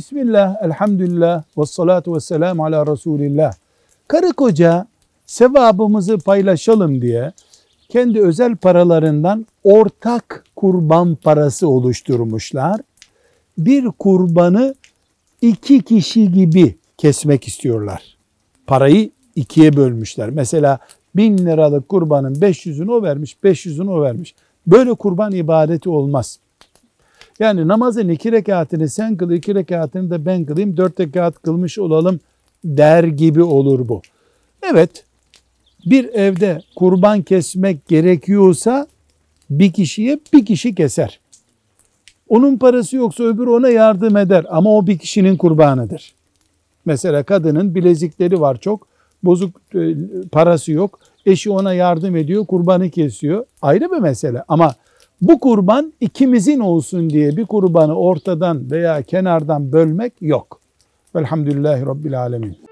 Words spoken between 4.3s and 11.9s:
koca sevabımızı paylaşalım diye kendi özel paralarından ortak kurban parası